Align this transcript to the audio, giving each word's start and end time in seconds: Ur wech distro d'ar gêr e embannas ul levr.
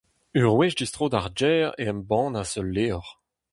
Ur 0.37 0.45
wech 0.57 0.75
distro 0.77 1.05
d'ar 1.11 1.27
gêr 1.39 1.67
e 1.81 1.83
embannas 1.91 2.51
ul 2.61 2.69
levr. 2.75 3.07